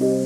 Hallo 0.00 0.16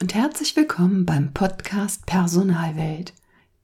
und 0.00 0.14
herzlich 0.14 0.56
willkommen 0.56 1.04
beim 1.04 1.34
Podcast 1.34 2.06
Personalwelt, 2.06 3.12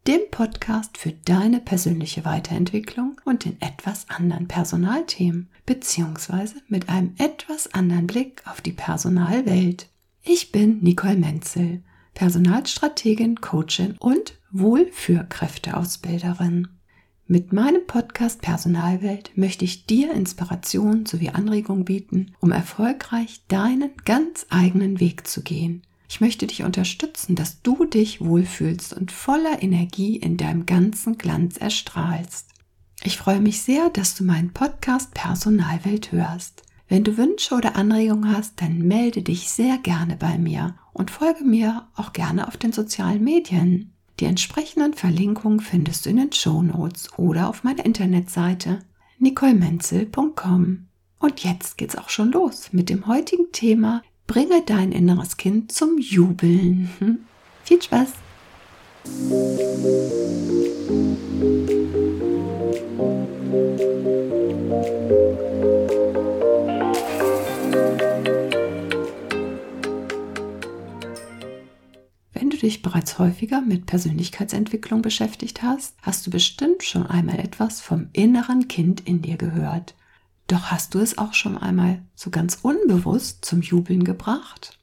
dem 0.08 0.20
Podcast 0.30 0.96
für 0.96 1.12
deine 1.12 1.60
persönliche 1.60 2.24
Weiterentwicklung 2.24 3.20
und 3.26 3.44
in 3.44 3.60
etwas 3.60 4.08
anderen 4.08 4.48
Personalthemen, 4.48 5.50
beziehungsweise 5.66 6.54
mit 6.66 6.88
einem 6.88 7.12
etwas 7.18 7.74
anderen 7.74 8.06
Blick 8.06 8.40
auf 8.46 8.62
die 8.62 8.72
Personalwelt. 8.72 9.90
Ich 10.22 10.50
bin 10.50 10.78
Nicole 10.80 11.18
Menzel, 11.18 11.82
Personalstrategin, 12.14 13.42
Coachin 13.42 13.96
und 13.98 14.38
Wohlführkräfteausbilderin. 14.50 16.68
Mit 17.26 17.52
meinem 17.52 17.86
Podcast 17.86 18.40
Personalwelt 18.40 19.32
möchte 19.36 19.66
ich 19.66 19.84
dir 19.84 20.14
Inspiration 20.14 21.04
sowie 21.04 21.28
Anregung 21.28 21.84
bieten, 21.84 22.32
um 22.40 22.50
erfolgreich 22.50 23.42
deinen 23.48 23.90
ganz 24.06 24.46
eigenen 24.48 25.00
Weg 25.00 25.26
zu 25.26 25.42
gehen. 25.42 25.82
Ich 26.08 26.20
möchte 26.20 26.46
dich 26.46 26.62
unterstützen, 26.62 27.36
dass 27.36 27.62
du 27.62 27.84
dich 27.84 28.20
wohlfühlst 28.22 28.94
und 28.94 29.12
voller 29.12 29.62
Energie 29.62 30.16
in 30.16 30.36
deinem 30.36 30.64
ganzen 30.64 31.18
Glanz 31.18 31.58
erstrahlst. 31.58 32.48
Ich 33.04 33.18
freue 33.18 33.40
mich 33.40 33.62
sehr, 33.62 33.90
dass 33.90 34.14
du 34.14 34.24
meinen 34.24 34.52
Podcast 34.52 35.14
Personalwelt 35.14 36.10
hörst. 36.10 36.62
Wenn 36.88 37.04
du 37.04 37.18
Wünsche 37.18 37.54
oder 37.54 37.76
Anregungen 37.76 38.34
hast, 38.34 38.60
dann 38.62 38.78
melde 38.78 39.22
dich 39.22 39.50
sehr 39.50 39.76
gerne 39.78 40.16
bei 40.16 40.38
mir 40.38 40.74
und 40.94 41.10
folge 41.10 41.44
mir 41.44 41.86
auch 41.94 42.14
gerne 42.14 42.48
auf 42.48 42.56
den 42.56 42.72
sozialen 42.72 43.22
Medien. 43.22 43.92
Die 44.18 44.24
entsprechenden 44.24 44.94
Verlinkungen 44.94 45.60
findest 45.60 46.06
du 46.06 46.10
in 46.10 46.16
den 46.16 46.32
Show 46.32 46.62
Notes 46.62 47.12
oder 47.18 47.48
auf 47.48 47.62
meiner 47.62 47.84
Internetseite 47.84 48.80
nicolemenzel.com. 49.18 50.88
Und 51.20 51.44
jetzt 51.44 51.76
geht's 51.76 51.96
auch 51.96 52.08
schon 52.08 52.32
los 52.32 52.72
mit 52.72 52.88
dem 52.88 53.06
heutigen 53.06 53.52
Thema 53.52 54.02
Bringe 54.28 54.62
dein 54.64 54.92
inneres 54.92 55.36
Kind 55.36 55.72
zum 55.72 55.98
Jubeln. 55.98 56.88
Hm? 57.00 57.18
Viel 57.64 57.82
Spaß! 57.82 58.12
du 72.58 72.66
dich 72.66 72.82
bereits 72.82 73.18
häufiger 73.18 73.60
mit 73.60 73.86
Persönlichkeitsentwicklung 73.86 75.02
beschäftigt 75.02 75.62
hast, 75.62 75.96
hast 76.02 76.26
du 76.26 76.30
bestimmt 76.30 76.82
schon 76.82 77.06
einmal 77.06 77.38
etwas 77.38 77.80
vom 77.80 78.08
inneren 78.12 78.68
Kind 78.68 79.00
in 79.00 79.22
dir 79.22 79.36
gehört. 79.36 79.94
Doch 80.48 80.72
hast 80.72 80.94
du 80.94 80.98
es 80.98 81.18
auch 81.18 81.34
schon 81.34 81.56
einmal 81.56 82.02
so 82.14 82.30
ganz 82.30 82.58
unbewusst 82.62 83.44
zum 83.44 83.62
Jubeln 83.62 84.02
gebracht? 84.02 84.78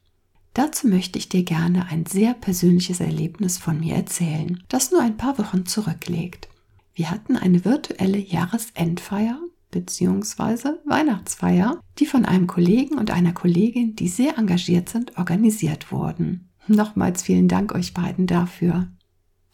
Dazu 0.54 0.88
möchte 0.88 1.18
ich 1.18 1.28
dir 1.28 1.42
gerne 1.42 1.88
ein 1.90 2.06
sehr 2.06 2.32
persönliches 2.32 3.00
Erlebnis 3.00 3.58
von 3.58 3.78
mir 3.78 3.94
erzählen, 3.94 4.62
das 4.68 4.90
nur 4.90 5.02
ein 5.02 5.18
paar 5.18 5.38
Wochen 5.38 5.66
zurückliegt. 5.66 6.48
Wir 6.94 7.10
hatten 7.10 7.36
eine 7.36 7.66
virtuelle 7.66 8.18
Jahresendfeier 8.18 9.38
bzw. 9.70 10.70
Weihnachtsfeier, 10.86 11.78
die 11.98 12.06
von 12.06 12.24
einem 12.24 12.46
Kollegen 12.46 12.96
und 12.96 13.10
einer 13.10 13.32
Kollegin, 13.32 13.96
die 13.96 14.08
sehr 14.08 14.38
engagiert 14.38 14.88
sind, 14.88 15.18
organisiert 15.18 15.92
wurden. 15.92 16.48
Nochmals 16.68 17.22
vielen 17.22 17.48
Dank 17.48 17.74
euch 17.74 17.92
beiden 17.92 18.26
dafür. 18.26 18.88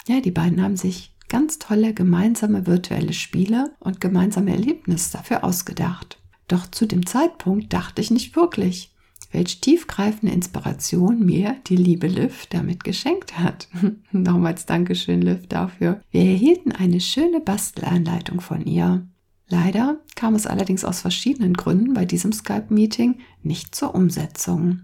Ja, 0.06 0.20
die 0.20 0.30
beiden 0.30 0.62
haben 0.62 0.76
sich 0.76 1.11
ganz 1.32 1.58
tolle 1.58 1.94
gemeinsame 1.94 2.66
virtuelle 2.66 3.14
Spiele 3.14 3.72
und 3.80 4.02
gemeinsame 4.02 4.50
Erlebnisse 4.50 5.16
dafür 5.16 5.44
ausgedacht. 5.44 6.18
Doch 6.46 6.66
zu 6.66 6.84
dem 6.84 7.06
Zeitpunkt 7.06 7.72
dachte 7.72 8.02
ich 8.02 8.10
nicht 8.10 8.36
wirklich, 8.36 8.94
welch 9.30 9.62
tiefgreifende 9.62 10.34
Inspiration 10.34 11.24
mir 11.24 11.56
die 11.68 11.76
liebe 11.76 12.06
Liv 12.06 12.44
damit 12.50 12.84
geschenkt 12.84 13.38
hat. 13.38 13.68
Nochmals 14.12 14.66
Dankeschön, 14.66 15.22
Liv, 15.22 15.46
dafür. 15.46 16.02
Wir 16.10 16.20
erhielten 16.20 16.70
eine 16.70 17.00
schöne 17.00 17.40
Bastelanleitung 17.40 18.42
von 18.42 18.66
ihr. 18.66 19.06
Leider 19.48 20.00
kam 20.14 20.34
es 20.34 20.46
allerdings 20.46 20.84
aus 20.84 21.00
verschiedenen 21.00 21.54
Gründen 21.54 21.94
bei 21.94 22.04
diesem 22.04 22.34
Skype-Meeting 22.34 23.20
nicht 23.42 23.74
zur 23.74 23.94
Umsetzung. 23.94 24.82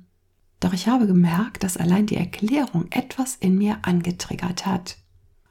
Doch 0.61 0.73
ich 0.73 0.89
habe 0.89 1.07
gemerkt, 1.07 1.63
dass 1.63 1.77
allein 1.77 2.07
die 2.07 2.17
Erklärung 2.17 2.87
etwas 2.89 3.37
in 3.37 3.59
mir 3.59 3.81
angetriggert 3.83 4.65
hat. 4.65 4.97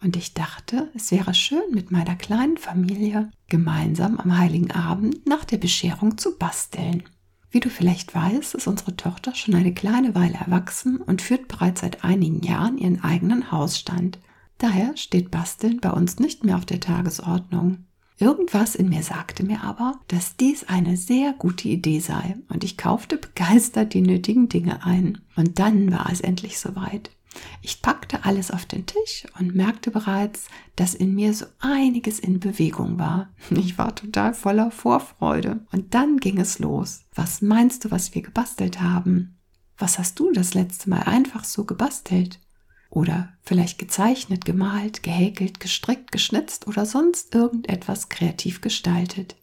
Und 0.02 0.16
ich 0.16 0.34
dachte, 0.34 0.92
es 0.96 1.12
wäre 1.12 1.34
schön, 1.34 1.72
mit 1.72 1.92
meiner 1.92 2.16
kleinen 2.16 2.58
Familie 2.58 3.32
gemeinsam 3.50 4.20
am 4.20 4.38
heiligen 4.38 4.72
Abend 4.72 5.26
nach 5.26 5.44
der 5.44 5.58
Bescherung 5.58 6.18
zu 6.18 6.38
basteln. 6.38 7.04
Wie 7.50 7.60
du 7.60 7.70
vielleicht 7.70 8.14
weißt, 8.14 8.56
ist 8.56 8.68
unsere 8.68 8.96
Tochter 8.96 9.34
schon 9.34 9.56
eine 9.56 9.74
kleine 9.74 10.14
Weile 10.14 10.36
erwachsen 10.36 10.98
und 10.98 11.22
führt 11.22 11.48
bereits 11.48 11.82
seit 11.82 12.04
einigen 12.04 12.42
Jahren 12.42 12.78
ihren 12.78 13.04
eigenen 13.04 13.52
Hausstand. 13.52 14.20
Daher 14.58 14.96
steht 14.98 15.32
Basteln 15.32 15.80
bei 15.80 15.92
uns 15.92 16.20
nicht 16.20 16.44
mehr 16.44 16.58
auf 16.58 16.66
der 16.66 16.80
Tagesordnung. 16.80 17.86
Irgendwas 18.20 18.76
in 18.76 18.90
mir 18.90 19.04
sagte 19.04 19.44
mir 19.44 19.64
aber, 19.64 20.00
dass 20.08 20.36
dies 20.36 20.64
eine 20.64 20.98
sehr 20.98 21.34
gute 21.34 21.68
Idee 21.68 22.00
sei 22.00 22.36
und 22.50 22.64
ich 22.64 22.76
kaufte 22.76 23.18
begeistert 23.18 23.94
die 23.94 24.02
nötigen 24.02 24.50
Dinge 24.50 24.84
ein. 24.84 25.20
Und 25.36 25.60
dann 25.60 25.92
war 25.92 26.12
es 26.12 26.22
endlich 26.22 26.60
soweit. 26.60 27.12
Ich 27.62 27.82
packte 27.82 28.26
alles 28.26 28.52
auf 28.52 28.66
den 28.66 28.86
Tisch 28.86 29.26
und 29.40 29.56
merkte 29.56 29.92
bereits, 29.92 30.48
dass 30.76 30.94
in 30.94 31.16
mir 31.16 31.34
so 31.34 31.46
einiges 31.60 32.20
in 32.20 32.40
Bewegung 32.40 33.00
war. 33.00 33.30
Ich 33.50 33.78
war 33.78 33.96
total 33.96 34.34
voller 34.34 34.72
Vorfreude. 34.72 35.66
Und 35.72 35.94
dann 35.94 36.18
ging 36.18 36.40
es 36.40 36.60
los. 36.60 37.06
Was 37.14 37.42
meinst 37.42 37.86
du, 37.86 37.92
was 37.92 38.14
wir 38.16 38.22
gebastelt 38.22 38.82
haben? 38.82 39.38
Was 39.78 40.00
hast 40.00 40.20
du 40.20 40.32
das 40.32 40.54
letzte 40.54 40.90
Mal 40.90 41.04
einfach 41.04 41.44
so 41.44 41.66
gebastelt? 41.66 42.40
oder 42.90 43.34
vielleicht 43.42 43.80
gezeichnet, 43.80 44.46
gemalt, 44.46 45.04
gehäkelt, 45.04 45.60
gestrickt, 45.60 46.12
geschnitzt 46.12 46.68
oder 46.68 46.86
sonst 46.86 47.34
irgendetwas 47.36 48.10
kreativ 48.10 48.62
gestaltet. 48.62 49.36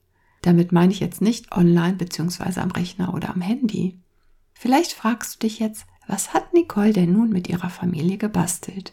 Damit 0.43 0.73
meine 0.73 0.93
ich 0.93 1.01
jetzt 1.01 1.23
nicht 1.23 1.53
online 1.53 1.95
bzw. 1.95 2.61
am 2.61 2.71
Rechner 2.71 3.15
oder 3.15 3.31
am 3.31 3.41
Handy. 3.41 3.99
Vielleicht 4.53 4.93
fragst 4.93 5.35
du 5.35 5.47
dich 5.47 5.59
jetzt, 5.59 5.87
was 6.07 6.35
hat 6.35 6.53
Nicole 6.53 6.93
denn 6.93 7.13
nun 7.13 7.31
mit 7.31 7.49
ihrer 7.49 7.71
Familie 7.71 8.19
gebastelt? 8.19 8.93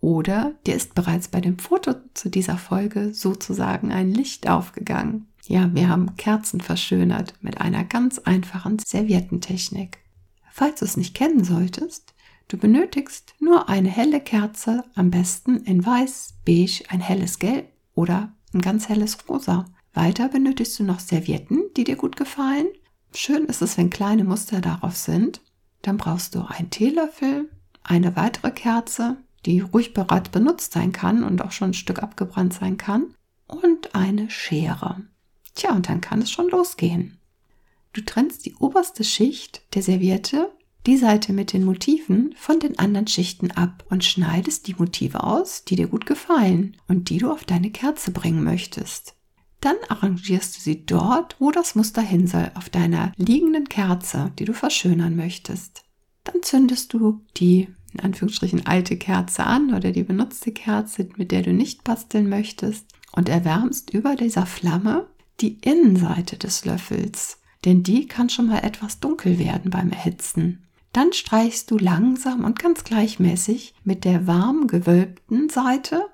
Oder 0.00 0.52
dir 0.66 0.74
ist 0.74 0.94
bereits 0.94 1.28
bei 1.28 1.40
dem 1.40 1.58
Foto 1.58 1.94
zu 2.12 2.28
dieser 2.28 2.58
Folge 2.58 3.14
sozusagen 3.14 3.90
ein 3.92 4.12
Licht 4.12 4.48
aufgegangen. 4.48 5.26
Ja, 5.46 5.74
wir 5.74 5.88
haben 5.88 6.16
Kerzen 6.16 6.60
verschönert 6.60 7.34
mit 7.40 7.60
einer 7.60 7.84
ganz 7.84 8.18
einfachen 8.18 8.78
Serviettentechnik. 8.78 9.98
Falls 10.52 10.80
du 10.80 10.84
es 10.84 10.96
nicht 10.96 11.14
kennen 11.14 11.42
solltest, 11.44 12.14
Du 12.48 12.58
benötigst 12.58 13.34
nur 13.40 13.68
eine 13.68 13.88
helle 13.88 14.20
Kerze, 14.20 14.84
am 14.94 15.10
besten 15.10 15.56
in 15.64 15.84
weiß, 15.84 16.34
beige, 16.44 16.84
ein 16.88 17.00
helles 17.00 17.38
Gelb 17.38 17.68
oder 17.94 18.32
ein 18.52 18.60
ganz 18.60 18.88
helles 18.88 19.16
Rosa. 19.28 19.64
Weiter 19.94 20.28
benötigst 20.28 20.78
du 20.78 20.84
noch 20.84 21.00
Servietten, 21.00 21.62
die 21.76 21.84
dir 21.84 21.96
gut 21.96 22.16
gefallen. 22.16 22.66
Schön 23.14 23.46
ist 23.46 23.62
es, 23.62 23.78
wenn 23.78 23.90
kleine 23.90 24.24
Muster 24.24 24.60
darauf 24.60 24.96
sind. 24.96 25.40
Dann 25.84 25.98
brauchst 25.98 26.34
du 26.34 26.40
einen 26.40 26.70
Teelöffel, 26.70 27.50
eine 27.82 28.16
weitere 28.16 28.50
Kerze, 28.50 29.18
die 29.44 29.60
ruhig 29.60 29.92
bereits 29.92 30.30
benutzt 30.30 30.72
sein 30.72 30.92
kann 30.92 31.22
und 31.22 31.42
auch 31.42 31.52
schon 31.52 31.70
ein 31.70 31.74
Stück 31.74 32.02
abgebrannt 32.02 32.54
sein 32.54 32.78
kann. 32.78 33.14
Und 33.46 33.94
eine 33.94 34.30
Schere. 34.30 35.02
Tja, 35.54 35.72
und 35.72 35.90
dann 35.90 36.00
kann 36.00 36.22
es 36.22 36.30
schon 36.30 36.48
losgehen. 36.48 37.18
Du 37.92 38.00
trennst 38.00 38.46
die 38.46 38.54
oberste 38.54 39.04
Schicht 39.04 39.62
der 39.74 39.82
Serviette 39.82 40.50
die 40.86 40.96
Seite 40.96 41.34
mit 41.34 41.52
den 41.52 41.64
Motiven 41.64 42.34
von 42.36 42.60
den 42.60 42.78
anderen 42.78 43.06
Schichten 43.06 43.50
ab 43.50 43.84
und 43.90 44.04
schneidest 44.04 44.66
die 44.66 44.74
Motive 44.74 45.22
aus, 45.22 45.64
die 45.64 45.76
dir 45.76 45.88
gut 45.88 46.06
gefallen 46.06 46.78
und 46.88 47.10
die 47.10 47.18
du 47.18 47.30
auf 47.30 47.44
deine 47.44 47.70
Kerze 47.70 48.10
bringen 48.10 48.42
möchtest. 48.42 49.14
Dann 49.64 49.76
arrangierst 49.88 50.56
du 50.56 50.60
sie 50.60 50.84
dort, 50.84 51.36
wo 51.38 51.50
das 51.50 51.74
Muster 51.74 52.02
hin 52.02 52.26
soll, 52.26 52.50
auf 52.54 52.68
deiner 52.68 53.12
liegenden 53.16 53.66
Kerze, 53.70 54.30
die 54.38 54.44
du 54.44 54.52
verschönern 54.52 55.16
möchtest. 55.16 55.84
Dann 56.24 56.42
zündest 56.42 56.92
du 56.92 57.22
die 57.38 57.68
in 57.94 58.00
Anführungsstrichen 58.00 58.66
alte 58.66 58.98
Kerze 58.98 59.44
an 59.44 59.72
oder 59.72 59.90
die 59.90 60.02
benutzte 60.02 60.52
Kerze, 60.52 61.08
mit 61.16 61.30
der 61.30 61.40
du 61.40 61.54
nicht 61.54 61.82
basteln 61.82 62.28
möchtest 62.28 62.86
und 63.12 63.30
erwärmst 63.30 63.88
über 63.94 64.16
dieser 64.16 64.44
Flamme 64.44 65.06
die 65.40 65.58
Innenseite 65.62 66.36
des 66.36 66.66
Löffels, 66.66 67.38
denn 67.64 67.82
die 67.82 68.06
kann 68.06 68.28
schon 68.28 68.48
mal 68.48 68.58
etwas 68.58 69.00
dunkel 69.00 69.38
werden 69.38 69.70
beim 69.70 69.90
Erhitzen. 69.90 70.66
Dann 70.92 71.14
streichst 71.14 71.70
du 71.70 71.78
langsam 71.78 72.44
und 72.44 72.58
ganz 72.58 72.84
gleichmäßig 72.84 73.74
mit 73.82 74.04
der 74.04 74.26
warm 74.26 74.66
gewölbten 74.66 75.48
Seite 75.48 76.04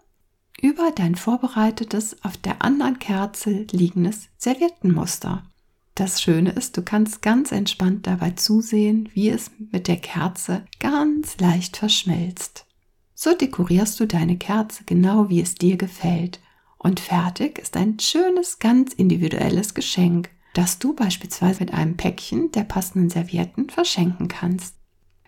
über 0.62 0.90
dein 0.90 1.14
vorbereitetes, 1.14 2.22
auf 2.22 2.36
der 2.36 2.62
anderen 2.62 2.98
Kerze 2.98 3.66
liegendes 3.70 4.28
Serviettenmuster. 4.38 5.44
Das 5.94 6.22
Schöne 6.22 6.50
ist, 6.50 6.76
du 6.76 6.82
kannst 6.82 7.20
ganz 7.22 7.52
entspannt 7.52 8.06
dabei 8.06 8.30
zusehen, 8.30 9.08
wie 9.12 9.28
es 9.28 9.50
mit 9.70 9.88
der 9.88 9.96
Kerze 9.98 10.64
ganz 10.78 11.38
leicht 11.38 11.76
verschmilzt. 11.76 12.66
So 13.14 13.34
dekorierst 13.34 14.00
du 14.00 14.06
deine 14.06 14.38
Kerze 14.38 14.84
genau 14.84 15.28
wie 15.28 15.42
es 15.42 15.54
dir 15.54 15.76
gefällt. 15.76 16.40
Und 16.78 17.00
fertig 17.00 17.58
ist 17.58 17.76
ein 17.76 17.98
schönes, 17.98 18.58
ganz 18.58 18.94
individuelles 18.94 19.74
Geschenk, 19.74 20.30
das 20.54 20.78
du 20.78 20.94
beispielsweise 20.94 21.60
mit 21.60 21.74
einem 21.74 21.98
Päckchen 21.98 22.50
der 22.52 22.64
passenden 22.64 23.10
Servietten 23.10 23.68
verschenken 23.68 24.28
kannst. 24.28 24.76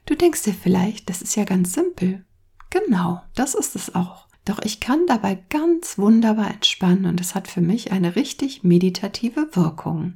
Du 0.06 0.14
denkst 0.14 0.43
dir 0.44 0.55
vielleicht, 0.55 1.11
das 1.11 1.20
ist 1.20 1.37
ja 1.37 1.44
ganz 1.44 1.75
simpel. 1.75 2.25
Genau, 2.70 3.20
das 3.34 3.55
ist 3.55 3.76
es 3.76 3.94
auch. 3.94 4.26
Doch 4.44 4.61
ich 4.65 4.81
kann 4.81 5.06
dabei 5.06 5.39
ganz 5.50 5.99
wunderbar 5.99 6.50
entspannen 6.50 7.06
und 7.06 7.21
es 7.21 7.35
hat 7.35 7.49
für 7.49 7.61
mich 7.61 7.93
eine 7.93 8.17
richtig 8.17 8.65
meditative 8.65 9.49
Wirkung. 9.55 10.15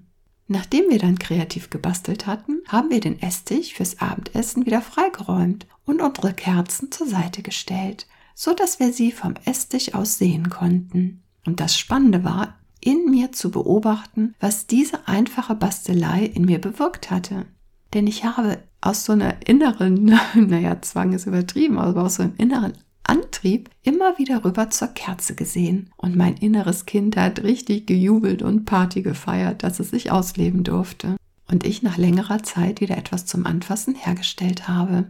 Nachdem 0.49 0.91
wir 0.91 0.99
dann 0.99 1.19
kreativ 1.19 1.71
gebastelt 1.71 2.27
hatten, 2.27 2.63
haben 2.69 2.91
wir 2.91 3.01
den 3.01 3.21
Esstisch 3.21 3.75
fürs 3.75 4.01
Abendessen 4.01 4.65
wieder 4.65 4.81
freigeräumt 4.81 5.67
und 5.85 6.01
unsere 6.01 6.33
Kerzen 6.33 6.93
zur 6.93 7.09
Seite 7.09 7.43
gestellt, 7.43 8.07
so 8.35 8.55
dass 8.55 8.79
wir 8.79 8.93
sie 8.93 9.11
vom 9.13 9.35
Esstisch 9.45 9.95
aus 9.95 10.19
sehen 10.19 10.51
konnten. 10.51 11.23
Und 11.47 11.61
das 11.61 11.79
Spannende 11.79 12.23
war, 12.23 12.57
in 12.81 13.11
mir 13.11 13.33
zu 13.33 13.51
beobachten, 13.51 14.35
was 14.39 14.67
diese 14.67 15.09
einfache 15.09 15.57
Bastelei 15.57 16.25
in 16.25 16.45
mir 16.45 16.61
bewirkt 16.61 17.11
hatte. 17.11 17.47
Denn 17.95 18.07
ich 18.07 18.25
habe 18.25 18.59
aus 18.81 19.05
so 19.05 19.13
einer 19.13 19.47
inneren, 19.47 20.05
naja, 20.35 20.81
Zwang 20.83 21.13
ist 21.13 21.27
übertrieben, 21.27 21.79
aber 21.79 22.05
aus 22.05 22.17
so 22.17 22.23
einem 22.23 22.35
inneren 22.37 22.75
Antrieb 23.09 23.71
immer 23.83 24.19
wieder 24.19 24.45
rüber 24.45 24.71
zur 24.71 24.89
Kerze 24.89 25.35
gesehen. 25.35 25.91
Und 25.97 26.17
mein 26.17 26.37
inneres 26.37 26.87
Kind 26.87 27.17
hat 27.17 27.43
richtig 27.43 27.87
gejubelt 27.87 28.43
und 28.43 28.65
Party 28.65 29.03
gefeiert, 29.03 29.63
dass 29.63 29.81
es 29.81 29.91
sich 29.91 30.11
ausleben 30.11 30.65
durfte. 30.65 31.17
Und 31.49 31.65
ich 31.65 31.83
nach 31.83 31.97
längerer 31.97 32.43
Zeit 32.43 32.81
wieder 32.81 32.97
etwas 32.97 33.27
zum 33.27 33.47
Anfassen 33.47 33.95
hergestellt 33.95 34.69
habe. 34.69 35.07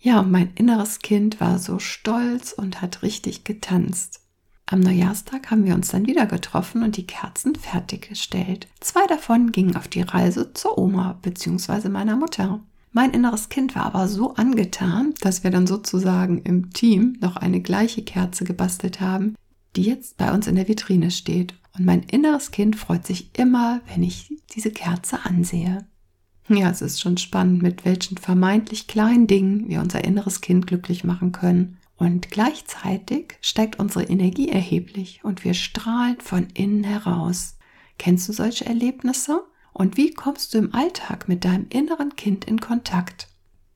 Ja, 0.00 0.20
und 0.20 0.30
mein 0.30 0.52
inneres 0.54 1.00
Kind 1.00 1.40
war 1.40 1.58
so 1.58 1.78
stolz 1.78 2.52
und 2.52 2.80
hat 2.82 3.02
richtig 3.02 3.44
getanzt. 3.44 4.20
Am 4.66 4.80
Neujahrstag 4.80 5.50
haben 5.50 5.64
wir 5.64 5.74
uns 5.74 5.88
dann 5.88 6.06
wieder 6.06 6.26
getroffen 6.26 6.82
und 6.82 6.96
die 6.96 7.06
Kerzen 7.06 7.54
fertiggestellt. 7.54 8.68
Zwei 8.80 9.06
davon 9.06 9.50
gingen 9.50 9.76
auf 9.76 9.88
die 9.88 10.02
Reise 10.02 10.52
zur 10.52 10.76
Oma 10.76 11.18
bzw. 11.22 11.88
meiner 11.88 12.16
Mutter. 12.16 12.60
Mein 12.98 13.12
inneres 13.12 13.48
Kind 13.48 13.76
war 13.76 13.84
aber 13.84 14.08
so 14.08 14.34
angetan, 14.34 15.14
dass 15.20 15.44
wir 15.44 15.52
dann 15.52 15.68
sozusagen 15.68 16.42
im 16.42 16.72
Team 16.72 17.16
noch 17.20 17.36
eine 17.36 17.60
gleiche 17.60 18.02
Kerze 18.02 18.42
gebastelt 18.42 19.00
haben, 19.00 19.36
die 19.76 19.82
jetzt 19.82 20.16
bei 20.16 20.34
uns 20.34 20.48
in 20.48 20.56
der 20.56 20.66
Vitrine 20.66 21.12
steht. 21.12 21.54
Und 21.76 21.84
mein 21.84 22.02
inneres 22.02 22.50
Kind 22.50 22.74
freut 22.74 23.06
sich 23.06 23.38
immer, 23.38 23.82
wenn 23.86 24.02
ich 24.02 24.32
diese 24.52 24.72
Kerze 24.72 25.24
ansehe. 25.24 25.86
Ja, 26.48 26.70
es 26.70 26.82
ist 26.82 27.00
schon 27.00 27.18
spannend, 27.18 27.62
mit 27.62 27.84
welchen 27.84 28.16
vermeintlich 28.16 28.88
kleinen 28.88 29.28
Dingen 29.28 29.68
wir 29.68 29.78
unser 29.78 30.02
inneres 30.02 30.40
Kind 30.40 30.66
glücklich 30.66 31.04
machen 31.04 31.30
können. 31.30 31.78
Und 31.98 32.32
gleichzeitig 32.32 33.36
steigt 33.40 33.78
unsere 33.78 34.06
Energie 34.06 34.48
erheblich 34.48 35.20
und 35.22 35.44
wir 35.44 35.54
strahlen 35.54 36.16
von 36.18 36.48
innen 36.52 36.82
heraus. 36.82 37.58
Kennst 37.96 38.28
du 38.28 38.32
solche 38.32 38.66
Erlebnisse? 38.66 39.44
Und 39.78 39.96
wie 39.96 40.10
kommst 40.10 40.52
du 40.52 40.58
im 40.58 40.74
Alltag 40.74 41.28
mit 41.28 41.44
deinem 41.44 41.66
inneren 41.70 42.16
Kind 42.16 42.44
in 42.46 42.60
Kontakt? 42.60 43.28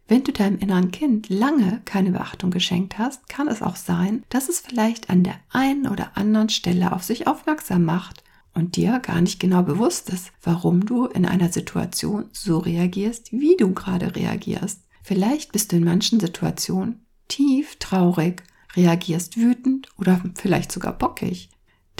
Wenn 0.08 0.24
du 0.24 0.32
deinem 0.32 0.58
inneren 0.58 0.90
Kind 0.90 1.28
lange 1.28 1.80
keine 1.84 2.10
Beachtung 2.10 2.50
geschenkt 2.50 2.98
hast, 2.98 3.28
kann 3.28 3.46
es 3.46 3.62
auch 3.62 3.76
sein, 3.76 4.24
dass 4.28 4.48
es 4.48 4.58
vielleicht 4.58 5.10
an 5.10 5.22
der 5.22 5.36
einen 5.50 5.86
oder 5.86 6.16
anderen 6.16 6.48
Stelle 6.48 6.92
auf 6.92 7.04
sich 7.04 7.28
aufmerksam 7.28 7.84
macht 7.84 8.24
und 8.52 8.74
dir 8.74 8.98
gar 8.98 9.20
nicht 9.20 9.38
genau 9.38 9.62
bewusst 9.62 10.10
ist, 10.10 10.32
warum 10.42 10.84
du 10.84 11.06
in 11.06 11.24
einer 11.24 11.52
Situation 11.52 12.24
so 12.32 12.58
reagierst, 12.58 13.30
wie 13.30 13.56
du 13.56 13.72
gerade 13.72 14.16
reagierst. 14.16 14.82
Vielleicht 15.04 15.52
bist 15.52 15.70
du 15.70 15.76
in 15.76 15.84
manchen 15.84 16.18
Situationen 16.18 17.06
tief 17.28 17.76
traurig, 17.76 18.42
reagierst 18.74 19.36
wütend 19.36 19.88
oder 19.98 20.20
vielleicht 20.34 20.72
sogar 20.72 20.98
bockig 20.98 21.51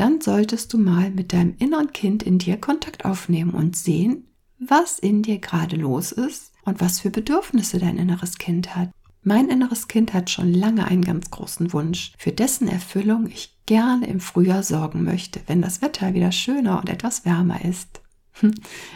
dann 0.03 0.21
solltest 0.21 0.73
du 0.73 0.79
mal 0.79 1.13
mit 1.13 1.33
deinem 1.33 1.55
inneren 1.61 1.93
Kind 1.93 2.25
in 2.25 2.39
dir 2.39 2.57
Kontakt 2.57 3.05
aufnehmen 3.05 3.53
und 3.53 3.77
sehen, 3.77 4.27
was 4.59 4.99
in 4.99 5.23
dir 5.23 5.39
gerade 5.39 5.77
los 5.77 6.11
ist 6.11 6.51
und 6.65 6.81
was 6.81 6.99
für 6.99 7.11
Bedürfnisse 7.11 7.79
dein 7.79 7.99
inneres 7.99 8.37
Kind 8.37 8.75
hat. 8.75 8.91
Mein 9.23 9.49
inneres 9.49 9.87
Kind 9.87 10.13
hat 10.13 10.29
schon 10.29 10.53
lange 10.53 10.89
einen 10.89 11.05
ganz 11.05 11.31
großen 11.31 11.73
Wunsch, 11.73 12.15
für 12.19 12.33
dessen 12.33 12.67
Erfüllung 12.67 13.29
ich 13.29 13.61
gerne 13.65 14.09
im 14.09 14.19
Frühjahr 14.19 14.65
sorgen 14.65 15.05
möchte, 15.05 15.41
wenn 15.47 15.63
das 15.63 15.83
Wetter 15.83 16.15
wieder 16.15 16.33
schöner 16.33 16.81
und 16.81 16.89
etwas 16.89 17.25
wärmer 17.25 17.65
ist. 17.65 18.01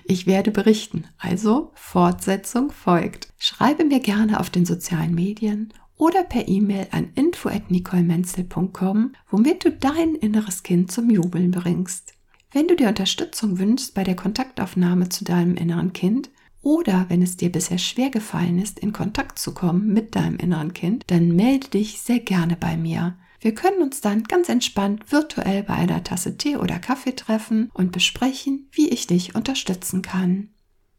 Ich 0.07 0.27
werde 0.27 0.51
berichten, 0.51 1.05
also 1.19 1.71
Fortsetzung 1.75 2.73
folgt. 2.73 3.29
Schreibe 3.39 3.85
mir 3.85 4.01
gerne 4.01 4.41
auf 4.41 4.51
den 4.51 4.67
sozialen 4.67 5.15
Medien 5.15 5.73
oder 5.97 6.25
per 6.25 6.49
E-Mail 6.49 6.89
an 6.91 7.11
info@nicolemenzel.com, 7.15 9.13
womit 9.31 9.65
du 9.65 9.73
dein 9.73 10.15
inneres 10.15 10.63
Kind 10.63 10.93
zum 10.93 11.11
Jubeln 11.11 11.51
bringst. 11.51 12.13
Wenn 12.53 12.69
du 12.69 12.77
dir 12.77 12.89
Unterstützung 12.89 13.59
wünschst 13.59 13.95
bei 13.95 14.05
der 14.05 14.17
Kontaktaufnahme 14.17 15.09
zu 15.09 15.25
deinem 15.25 15.57
inneren 15.57 15.93
Kind 15.93 16.31
oder 16.63 17.07
wenn 17.09 17.23
es 17.23 17.37
dir 17.37 17.53
bisher 17.53 17.79
schwer 17.79 18.11
gefallen 18.11 18.59
ist, 18.59 18.79
in 18.79 18.93
Kontakt 18.93 19.39
zu 19.39 19.55
kommen 19.55 19.93
mit 19.93 20.17
deinem 20.17 20.37
inneren 20.37 20.73
Kind, 20.73 21.05
dann 21.09 21.37
melde 21.37 21.69
dich 21.69 22.01
sehr 22.01 22.21
gerne 22.21 22.57
bei 22.57 22.77
mir. 22.77 23.17
Wir 23.41 23.55
können 23.55 23.83
uns 23.83 24.01
dann 24.01 24.25
ganz 24.25 24.49
entspannt 24.49 25.13
virtuell 25.13 25.63
bei 25.63 25.75
einer 25.75 26.03
Tasse 26.03 26.37
Tee 26.37 26.57
oder 26.57 26.79
Kaffee 26.79 27.15
treffen 27.15 27.71
und 27.75 27.93
besprechen, 27.93 28.69
wie 28.73 28.89
ich 28.89 29.07
dich 29.07 29.35
unterstützen 29.35 30.03
kann. 30.03 30.49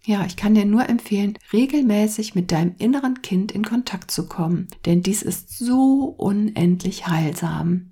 Ja, 0.08 0.26
ich 0.26 0.38
kann 0.38 0.56
dir 0.56 0.64
nur 0.64 0.88
empfehlen, 0.88 1.38
regelmäßig 1.52 2.34
mit 2.34 2.54
deinem 2.54 2.76
inneren 2.78 3.22
Kind 3.22 3.52
in 3.52 3.66
Kontakt 3.66 4.10
zu 4.10 4.30
kommen, 4.30 4.70
denn 4.86 5.04
dies 5.04 5.22
ist 5.22 5.58
so 5.58 6.16
unendlich 6.18 7.08
heilsam. 7.08 7.92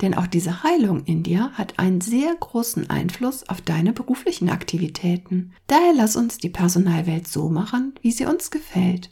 Denn 0.00 0.14
auch 0.14 0.26
diese 0.26 0.62
Heilung 0.62 1.04
in 1.04 1.22
dir 1.22 1.50
hat 1.52 1.78
einen 1.78 2.00
sehr 2.00 2.34
großen 2.34 2.88
Einfluss 2.88 3.46
auf 3.46 3.60
deine 3.60 3.92
beruflichen 3.92 4.48
Aktivitäten. 4.48 5.52
Daher 5.66 5.92
lass 5.94 6.16
uns 6.16 6.38
die 6.38 6.48
Personalwelt 6.48 7.28
so 7.28 7.50
machen, 7.50 7.92
wie 8.00 8.12
sie 8.12 8.24
uns 8.24 8.50
gefällt. 8.50 9.10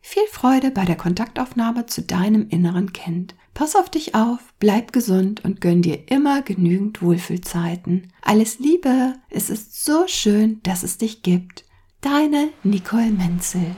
Viel 0.00 0.26
Freude 0.32 0.72
bei 0.72 0.84
der 0.84 0.96
Kontaktaufnahme 0.96 1.86
zu 1.86 2.02
deinem 2.02 2.48
inneren 2.48 2.92
Kind. 2.92 3.36
Pass 3.54 3.76
auf 3.76 3.88
dich 3.88 4.16
auf, 4.16 4.40
bleib 4.58 4.92
gesund 4.92 5.44
und 5.44 5.60
gönn 5.60 5.80
dir 5.80 6.10
immer 6.10 6.42
genügend 6.42 7.02
Wohlfühlzeiten. 7.02 8.12
Alles 8.20 8.58
Liebe, 8.58 9.14
es 9.30 9.48
ist 9.48 9.84
so 9.84 10.08
schön, 10.08 10.58
dass 10.64 10.82
es 10.82 10.98
dich 10.98 11.22
gibt. 11.22 11.64
Deine 12.04 12.50
Nicole 12.64 13.12
Menzel. 13.12 13.74